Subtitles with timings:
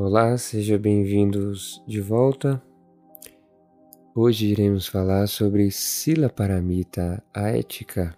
[0.00, 2.62] Olá, sejam bem-vindos de volta.
[4.14, 8.16] Hoje iremos falar sobre Sila Paramita, a ética,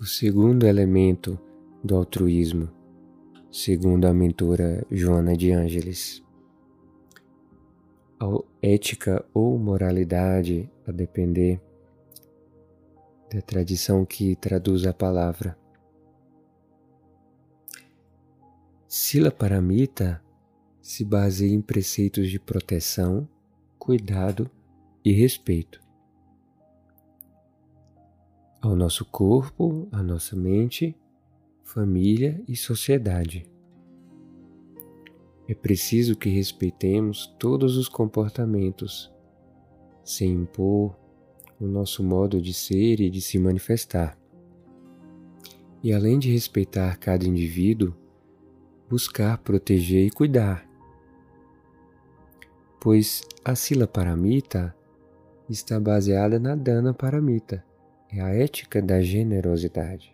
[0.00, 1.38] o segundo elemento
[1.84, 2.68] do altruísmo,
[3.52, 6.24] segundo a mentora Joana de Ângeles.
[8.20, 8.26] A
[8.60, 11.62] ética ou moralidade, a depender
[13.32, 15.56] da tradição que traduz a palavra.
[18.88, 20.20] Sila Paramita
[20.82, 23.26] se baseia em preceitos de proteção,
[23.78, 24.50] cuidado
[25.02, 25.82] e respeito
[28.62, 30.96] ao nosso corpo, à nossa mente,
[31.64, 33.44] família e sociedade.
[35.48, 39.12] É preciso que respeitemos todos os comportamentos,
[40.04, 40.96] sem impor
[41.60, 44.16] o nosso modo de ser e de se manifestar.
[45.82, 47.92] E além de respeitar cada indivíduo,
[48.88, 50.71] buscar proteger e cuidar.
[52.82, 54.74] Pois a Sila Paramita
[55.48, 57.64] está baseada na Dana Paramita,
[58.10, 60.12] é a ética da generosidade.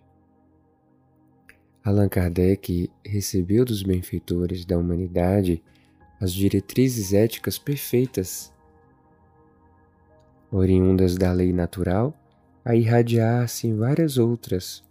[1.83, 5.63] Allan Kardec recebeu dos benfeitores da humanidade
[6.21, 8.53] as diretrizes éticas perfeitas,
[10.53, 12.15] oriundas da lei natural,
[12.63, 14.85] a irradiar-se em várias outras,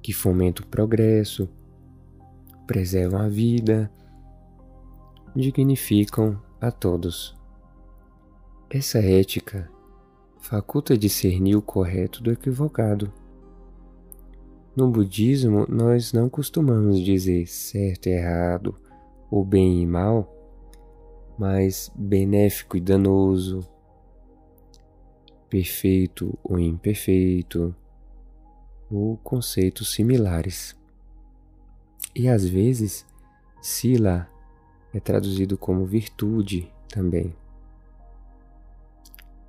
[0.00, 1.48] que fomentam o progresso,
[2.64, 3.90] preservam a vida,
[5.38, 7.36] dignificam a todos.
[8.68, 9.70] Essa ética
[10.40, 13.12] faculta discernir o correto do equivocado
[14.78, 18.76] no budismo, nós não costumamos dizer certo e errado,
[19.28, 20.32] ou bem e mal,
[21.36, 23.68] mas benéfico e danoso,
[25.50, 27.74] perfeito ou imperfeito,
[28.88, 30.76] ou conceitos similares.
[32.14, 33.04] E às vezes,
[33.60, 34.28] sila
[34.92, 37.34] é traduzido como virtude também.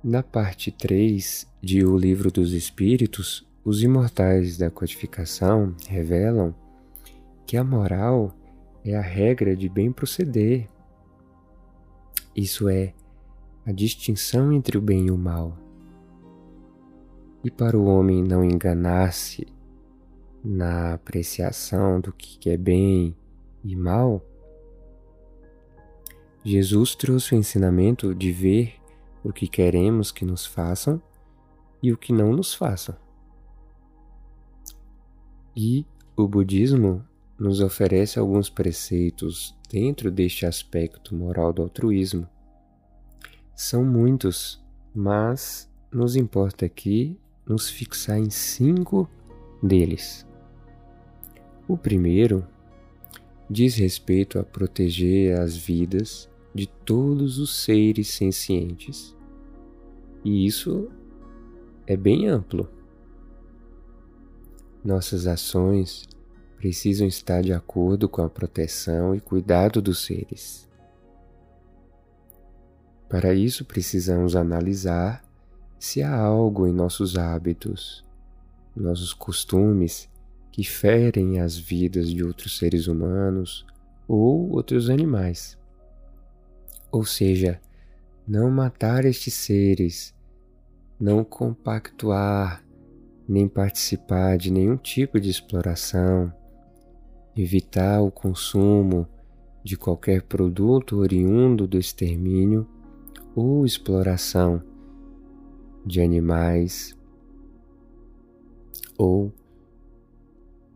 [0.02, 6.54] Na parte 3 de O Livro dos Espíritos, os imortais da codificação revelam
[7.46, 8.34] que a moral
[8.84, 10.68] é a regra de bem proceder.
[12.34, 12.94] Isso é,
[13.66, 15.56] a distinção entre o bem e o mal.
[17.44, 19.46] E para o homem não enganar-se
[20.42, 23.14] na apreciação do que é bem
[23.62, 24.24] e mal,
[26.42, 28.74] Jesus trouxe o ensinamento de ver
[29.22, 31.00] o que queremos que nos façam
[31.82, 32.96] e o que não nos façam.
[35.54, 35.84] E
[36.16, 37.04] o budismo
[37.38, 42.26] nos oferece alguns preceitos dentro deste aspecto moral do altruísmo.
[43.54, 44.62] São muitos,
[44.94, 49.06] mas nos importa aqui nos fixar em cinco
[49.62, 50.26] deles.
[51.68, 52.46] O primeiro
[53.50, 59.16] diz respeito a proteger as vidas de todos os seres sencientes.
[60.24, 60.90] E isso
[61.86, 62.68] é bem amplo.
[64.84, 66.08] Nossas ações
[66.56, 70.68] precisam estar de acordo com a proteção e cuidado dos seres.
[73.08, 75.24] Para isso, precisamos analisar
[75.78, 78.04] se há algo em nossos hábitos,
[78.76, 80.08] nossos costumes
[80.52, 83.66] que ferem as vidas de outros seres humanos
[84.06, 85.59] ou outros animais.
[86.92, 87.60] Ou seja,
[88.26, 90.14] não matar estes seres,
[90.98, 92.64] não compactuar
[93.28, 96.32] nem participar de nenhum tipo de exploração,
[97.36, 99.06] evitar o consumo
[99.62, 102.66] de qualquer produto oriundo do extermínio
[103.34, 104.62] ou exploração
[105.86, 106.96] de animais
[108.98, 109.32] ou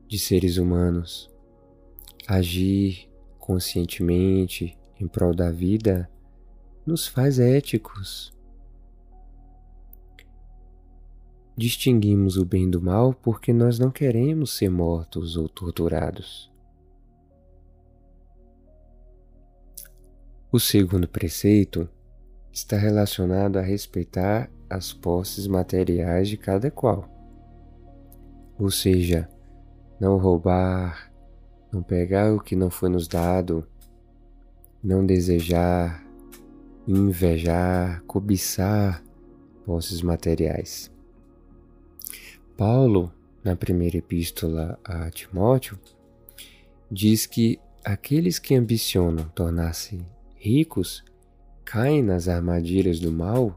[0.06, 1.30] de seres humanos.
[2.26, 6.10] Agir conscientemente em prol da vida
[6.86, 8.34] nos faz éticos,
[11.56, 16.52] Distinguimos o bem do mal porque nós não queremos ser mortos ou torturados.
[20.50, 21.88] O segundo preceito
[22.52, 27.08] está relacionado a respeitar as posses materiais de cada qual.
[28.58, 29.28] Ou seja,
[30.00, 31.12] não roubar,
[31.72, 33.64] não pegar o que não foi nos dado,
[34.84, 36.06] não desejar,
[36.86, 39.02] invejar, cobiçar
[39.64, 40.92] posses materiais.
[42.54, 43.10] Paulo,
[43.42, 45.78] na primeira epístola a Timóteo,
[46.90, 50.04] diz que aqueles que ambicionam tornar-se
[50.36, 51.02] ricos
[51.64, 53.56] caem nas armadilhas do mal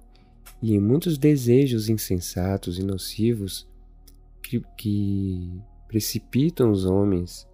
[0.61, 3.67] e em muitos desejos insensatos e nocivos
[4.41, 7.45] que, que precipitam os homens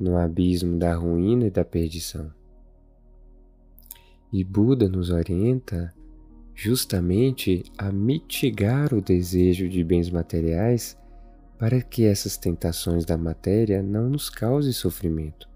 [0.00, 2.32] no abismo da ruína e da perdição.
[4.36, 5.94] E Buda nos orienta
[6.56, 10.98] justamente a mitigar o desejo de bens materiais
[11.56, 15.48] para que essas tentações da matéria não nos causem sofrimento.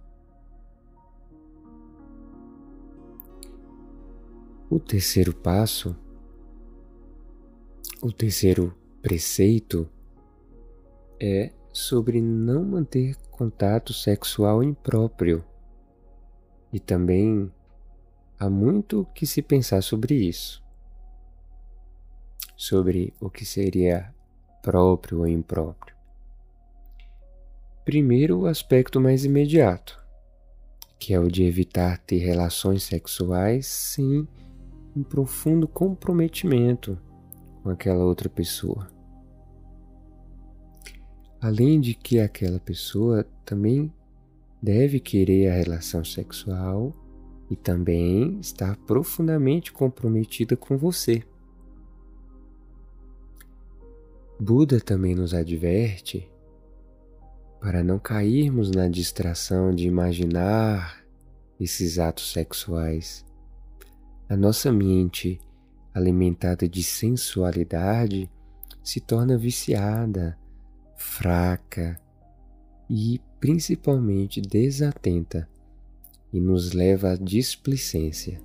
[4.71, 5.97] O terceiro passo,
[8.01, 8.73] o terceiro
[9.03, 9.89] preceito
[11.19, 15.45] é sobre não manter contato sexual impróprio.
[16.73, 17.51] E também
[18.39, 20.63] há muito que se pensar sobre isso.
[22.57, 24.15] Sobre o que seria
[24.63, 25.97] próprio ou impróprio.
[27.85, 29.99] Primeiro, o aspecto mais imediato,
[30.99, 34.29] que é o de evitar ter relações sexuais sem
[34.95, 36.99] um profundo comprometimento
[37.63, 38.91] com aquela outra pessoa.
[41.41, 43.93] Além de que aquela pessoa também
[44.61, 46.93] deve querer a relação sexual
[47.51, 51.23] e também estar profundamente comprometida com você.
[54.41, 56.31] Buda também nos adverte
[57.61, 61.05] para não cairmos na distração de imaginar
[61.59, 63.25] esses atos sexuais.
[64.29, 65.41] A nossa mente,
[65.93, 68.31] alimentada de sensualidade,
[68.83, 70.39] se torna viciada,
[70.97, 72.01] fraca
[72.89, 75.49] e principalmente desatenta
[76.33, 78.41] e nos leva à displicência.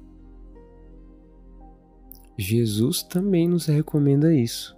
[2.38, 4.75] Jesus também nos recomenda isso.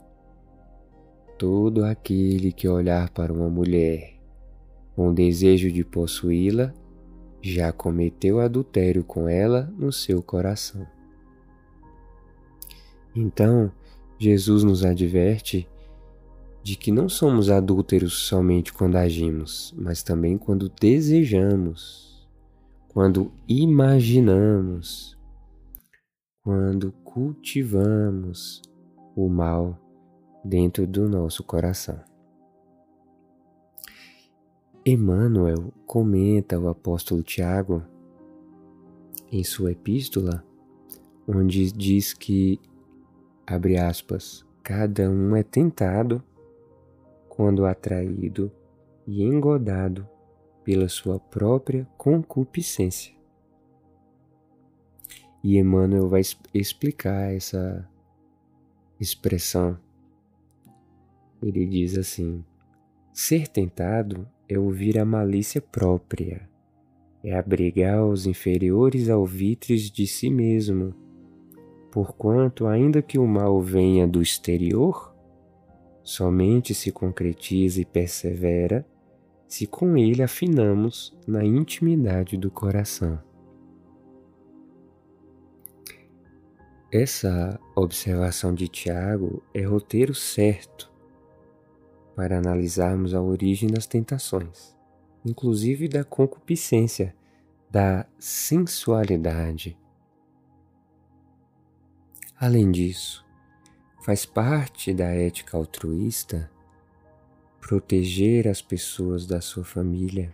[1.38, 4.16] Todo aquele que olhar para uma mulher
[4.96, 6.74] com desejo de possuí-la
[7.42, 10.88] já cometeu adultério com ela no seu coração.
[13.16, 13.72] Então,
[14.18, 15.68] Jesus nos adverte
[16.64, 22.15] de que não somos adúlteros somente quando agimos, mas também quando desejamos,
[22.96, 25.20] quando imaginamos,
[26.42, 28.62] quando cultivamos
[29.14, 29.78] o mal
[30.46, 32.00] dentro do nosso coração.
[34.86, 37.84] Emmanuel comenta o apóstolo Tiago
[39.30, 40.42] em sua epístola,
[41.28, 42.62] onde diz que,
[43.46, 46.24] abre aspas, cada um é tentado
[47.28, 48.50] quando atraído
[49.06, 50.15] e engodado
[50.66, 53.16] pela sua própria concupiscência.
[55.42, 56.22] E Emmanuel vai
[56.54, 57.88] explicar essa
[59.00, 59.78] expressão
[61.48, 62.44] ele diz assim:
[63.14, 66.50] ser tentado é ouvir a malícia própria,
[67.24, 70.94] é abrigar os inferiores alvitres de si mesmo,
[71.92, 75.14] porquanto, ainda que o mal venha do exterior,
[76.04, 78.86] somente se concretiza e persevera
[79.56, 83.18] se com ele afinamos na intimidade do coração.
[86.92, 90.92] Essa observação de Tiago é roteiro certo
[92.18, 94.76] para analisarmos a origem das tentações,
[95.26, 97.16] inclusive da concupiscência,
[97.72, 99.80] da sensualidade.
[102.38, 103.26] Além disso,
[104.04, 106.52] faz parte da ética altruísta
[107.66, 110.32] proteger as pessoas da sua família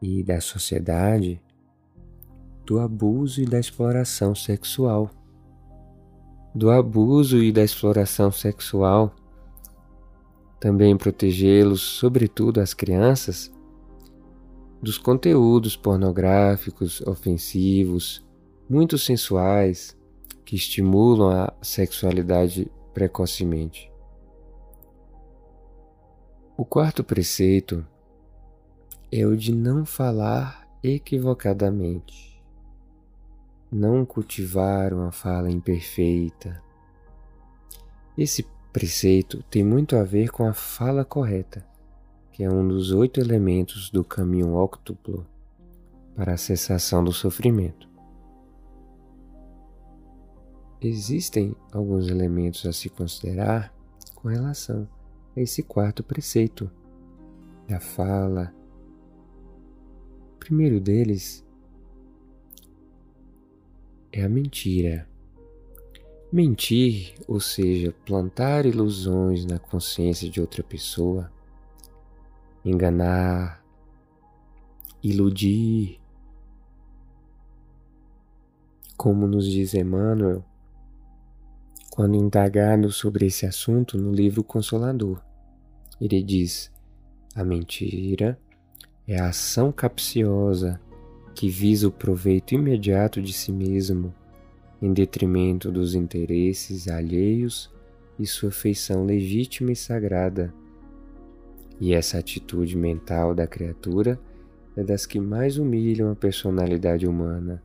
[0.00, 1.42] e da sociedade
[2.64, 5.10] do abuso e da exploração sexual.
[6.54, 9.16] Do abuso e da exploração sexual
[10.60, 13.52] também protegê-los, sobretudo as crianças,
[14.80, 18.24] dos conteúdos pornográficos, ofensivos,
[18.70, 19.96] muito sensuais,
[20.44, 23.92] que estimulam a sexualidade precocemente.
[26.56, 27.84] O quarto preceito
[29.10, 32.40] é o de não falar equivocadamente,
[33.72, 36.62] não cultivar uma fala imperfeita.
[38.16, 41.66] Esse preceito tem muito a ver com a fala correta,
[42.30, 45.26] que é um dos oito elementos do caminho óctuplo
[46.14, 47.88] para a cessação do sofrimento.
[50.80, 53.74] Existem alguns elementos a se considerar
[54.14, 54.88] com relação
[55.36, 56.70] a esse quarto preceito
[57.68, 58.54] da fala.
[60.34, 61.44] O primeiro deles
[64.12, 65.08] é a mentira.
[66.32, 71.30] Mentir, ou seja, plantar ilusões na consciência de outra pessoa,
[72.64, 73.64] enganar,
[75.02, 76.00] iludir.
[78.96, 80.44] Como nos diz Emmanuel,
[81.90, 85.23] quando indagado sobre esse assunto no livro Consolador,
[86.04, 86.70] ele diz:
[87.34, 88.38] a mentira
[89.08, 90.80] é a ação capciosa
[91.34, 94.14] que visa o proveito imediato de si mesmo,
[94.80, 97.72] em detrimento dos interesses alheios
[98.18, 100.54] e sua feição legítima e sagrada.
[101.80, 104.20] E essa atitude mental da criatura
[104.76, 107.62] é das que mais humilham a personalidade humana,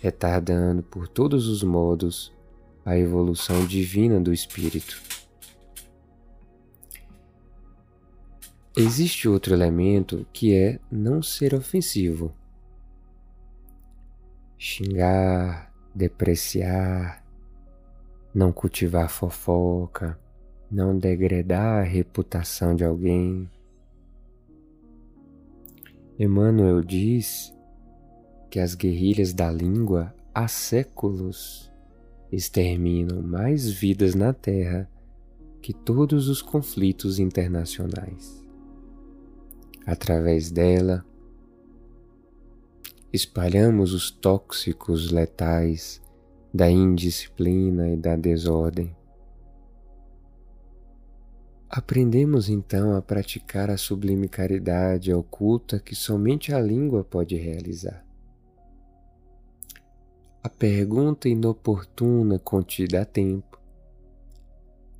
[0.00, 2.32] retardando por todos os modos
[2.84, 5.15] a evolução divina do espírito.
[8.78, 12.34] Existe outro elemento que é não ser ofensivo
[14.58, 17.24] xingar, depreciar,
[18.34, 20.18] não cultivar fofoca,
[20.70, 23.50] não degradar a reputação de alguém.
[26.18, 27.54] Emmanuel diz
[28.50, 31.72] que as guerrilhas da língua há séculos
[32.32, 34.86] exterminam mais vidas na Terra
[35.62, 38.45] que todos os conflitos internacionais.
[39.86, 41.06] Através dela,
[43.12, 46.02] espalhamos os tóxicos letais
[46.52, 48.96] da indisciplina e da desordem.
[51.70, 58.04] Aprendemos então a praticar a sublime caridade oculta que somente a língua pode realizar.
[60.42, 63.60] A pergunta inoportuna contida a tempo,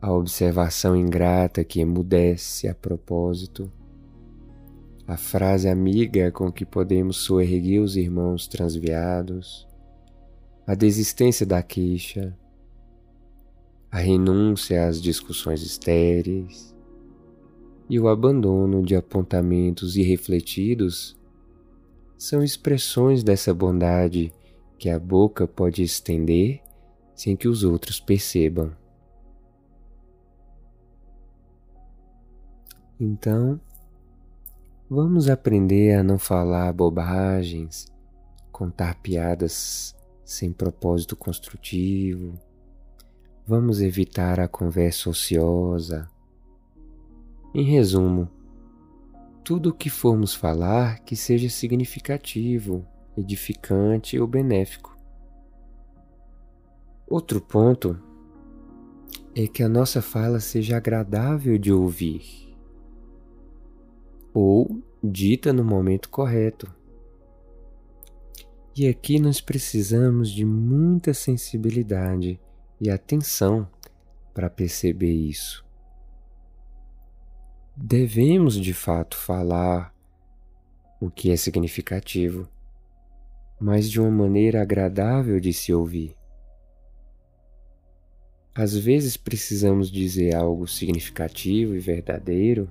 [0.00, 3.72] a observação ingrata que emudece a propósito,
[5.06, 9.66] a frase amiga com que podemos soerguer os irmãos transviados,
[10.66, 12.36] a desistência da queixa,
[13.90, 16.74] a renúncia às discussões estéreis.
[17.88, 21.16] E o abandono de apontamentos irrefletidos
[22.18, 24.32] são expressões dessa bondade
[24.76, 26.60] que a boca pode estender
[27.14, 28.72] sem que os outros percebam.
[32.98, 33.60] Então,
[34.88, 37.92] Vamos aprender a não falar bobagens,
[38.52, 42.38] contar piadas sem propósito construtivo.
[43.44, 46.08] Vamos evitar a conversa ociosa.
[47.52, 48.30] Em resumo,
[49.42, 52.86] tudo o que formos falar que seja significativo,
[53.18, 54.96] edificante ou benéfico.
[57.08, 58.00] Outro ponto
[59.34, 62.45] é que a nossa fala seja agradável de ouvir
[64.38, 66.70] ou dita no momento correto.
[68.76, 72.38] E aqui nós precisamos de muita sensibilidade
[72.78, 73.66] e atenção
[74.34, 75.64] para perceber isso.
[77.74, 79.94] Devemos de fato falar
[81.00, 82.46] o que é significativo,
[83.58, 86.14] mas de uma maneira agradável de se ouvir.
[88.54, 92.70] Às vezes precisamos dizer algo significativo e verdadeiro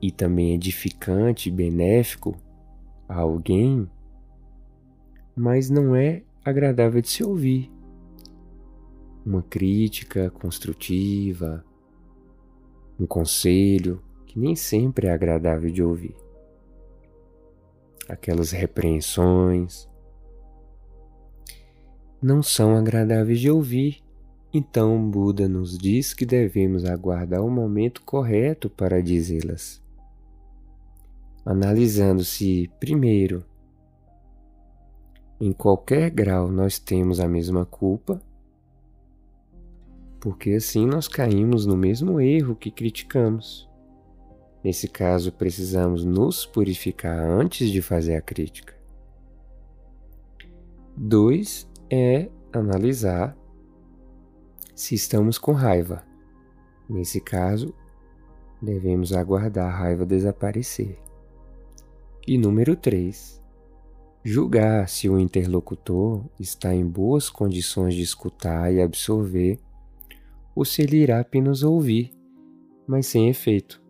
[0.00, 2.36] e também edificante benéfico
[3.08, 3.88] a alguém,
[5.34, 7.70] mas não é agradável de se ouvir.
[9.24, 11.64] Uma crítica construtiva,
[12.98, 16.14] um conselho que nem sempre é agradável de ouvir.
[18.08, 19.88] Aquelas repreensões
[22.22, 24.06] não são agradáveis de ouvir
[24.52, 29.82] então Buda nos diz que devemos aguardar o momento correto para dizê-las
[31.46, 33.44] analisando se, primeiro,
[35.40, 38.20] em qualquer grau nós temos a mesma culpa,
[40.18, 43.70] porque assim nós caímos no mesmo erro que criticamos.
[44.64, 48.74] Nesse caso, precisamos nos purificar antes de fazer a crítica.
[50.96, 53.36] Dois é analisar
[54.74, 56.02] se estamos com raiva.
[56.88, 57.72] Nesse caso,
[58.60, 61.05] devemos aguardar a raiva desaparecer.
[62.28, 63.40] E número 3.
[64.24, 69.60] Julgar se o interlocutor está em boas condições de escutar e absorver,
[70.52, 72.12] ou se ele irá apenas ouvir,
[72.84, 73.80] mas sem efeito.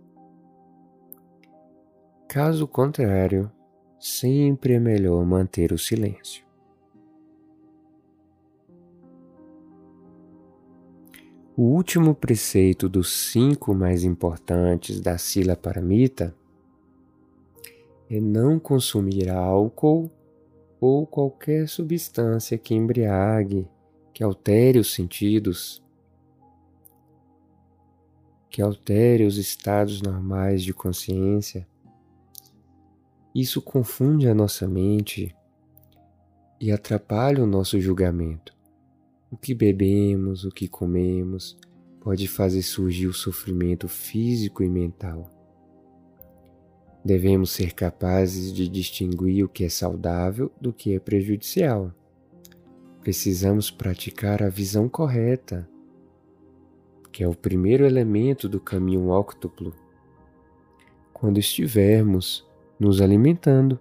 [2.28, 3.50] Caso contrário,
[3.99, 6.45] sempre é melhor manter o silêncio.
[11.57, 16.37] O último preceito dos cinco mais importantes da Sila Paramita
[18.09, 20.11] é não consumir álcool
[20.81, 23.67] ou qualquer substância que embriague,
[24.13, 25.83] que altere os sentidos,
[28.49, 31.67] que altere os estados normais de consciência.
[33.35, 35.35] Isso confunde a nossa mente
[36.61, 38.55] e atrapalha o nosso julgamento.
[39.31, 41.59] O que bebemos, o que comemos,
[42.01, 45.36] pode fazer surgir o sofrimento físico e mental.
[47.07, 51.95] Devemos ser capazes de distinguir o que é saudável do que é prejudicial.
[53.01, 55.69] Precisamos praticar a visão correta,
[57.13, 59.73] que é o primeiro elemento do caminho óctuplo.
[61.13, 62.45] Quando estivermos
[62.77, 63.79] nos alimentando,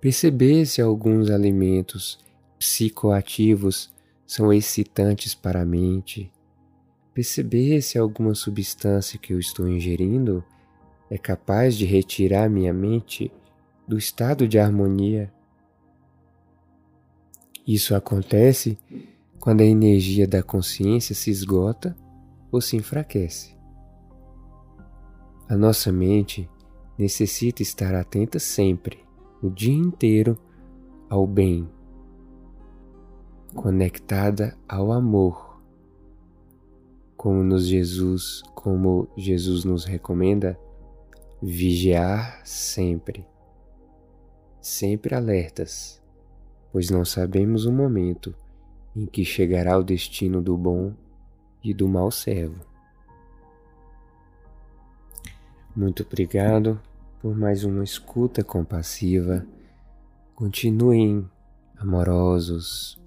[0.00, 2.16] perceber se alguns alimentos
[2.60, 3.92] psicoativos
[4.24, 6.30] são excitantes para a mente,
[7.12, 10.44] perceber se alguma substância que eu estou ingerindo
[11.14, 13.30] é capaz de retirar minha mente
[13.86, 15.32] do estado de harmonia.
[17.64, 18.76] Isso acontece
[19.38, 21.96] quando a energia da consciência se esgota
[22.50, 23.56] ou se enfraquece.
[25.48, 26.50] A nossa mente
[26.98, 28.98] necessita estar atenta sempre,
[29.40, 30.36] o dia inteiro,
[31.08, 31.68] ao bem,
[33.54, 35.62] conectada ao amor.
[37.16, 40.58] Como nos Jesus, como Jesus nos recomenda,
[41.46, 43.26] vigiar sempre,
[44.62, 46.02] sempre alertas,
[46.72, 48.34] pois não sabemos o momento
[48.96, 50.94] em que chegará o destino do bom
[51.62, 52.64] e do mau servo.
[55.76, 56.80] Muito obrigado
[57.20, 59.46] por mais uma escuta compassiva.
[60.34, 61.28] Continuem
[61.76, 62.98] amorosos,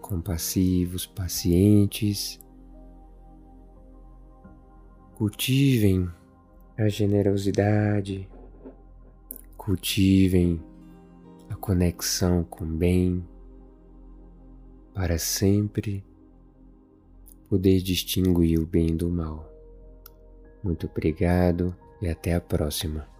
[0.00, 2.40] compassivos, pacientes.
[5.14, 6.10] Cultivem
[6.78, 8.28] a generosidade,
[9.56, 10.60] cultivem
[11.48, 13.24] a conexão com o bem,
[14.92, 16.04] para sempre
[17.48, 19.50] poder distinguir o bem do mal.
[20.62, 23.15] Muito obrigado e até a próxima.